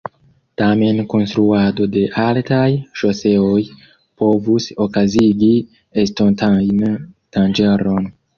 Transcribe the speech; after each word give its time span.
Tamen 0.59 1.01
konstruado 1.11 1.85
de 1.95 2.05
altaj 2.23 2.63
ŝoseoj 3.01 3.59
povus 4.23 4.67
okazigi 4.87 5.51
estontajn 6.07 6.83
danĝeron. 7.39 8.11